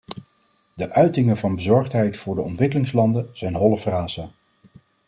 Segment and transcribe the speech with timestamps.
[0.73, 4.31] De uitingen van bezorgdheid voor de ontwikkelingslanden zijn holle frasen.